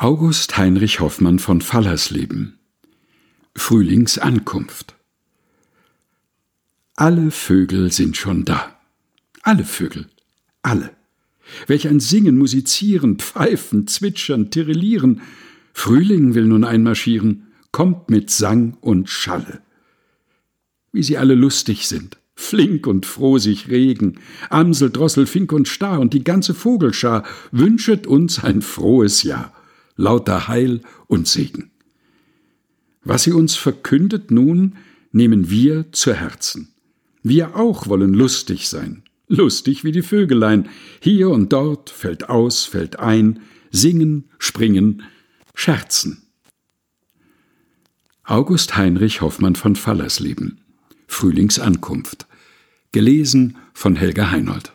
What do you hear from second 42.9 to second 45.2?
ein, singen, springen,